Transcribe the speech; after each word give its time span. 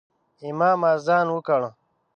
امام 0.49 0.79
اذان 0.93 1.27
وکړ 1.31 1.61